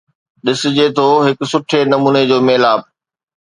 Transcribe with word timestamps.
ڏسجي 0.45 0.85
ٿو 0.95 1.07
هڪ 1.25 1.37
سٺي 1.51 1.79
نموني 1.91 2.23
جو 2.29 2.37
ميلاپ 2.47 2.81